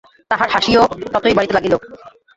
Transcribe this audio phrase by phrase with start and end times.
[0.31, 1.73] তাহার হাসিও ততই বাড়িতে লাগিল।